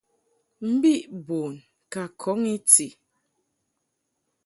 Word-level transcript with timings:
Mbi 0.71 0.93
bun 1.25 1.53
ka 1.91 2.03
kɔn 2.19 2.41
I 2.55 2.55
ti. 2.71 2.87